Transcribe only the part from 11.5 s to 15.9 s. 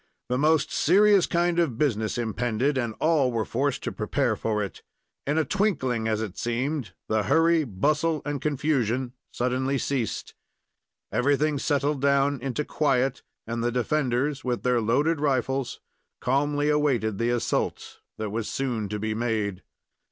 settled down into quiet, and the defenders, with their loaded rifles,